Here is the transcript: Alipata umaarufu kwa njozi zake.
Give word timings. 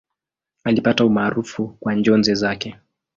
Alipata 0.63 1.05
umaarufu 1.05 1.77
kwa 1.79 1.93
njozi 1.95 2.35
zake. 2.35 2.75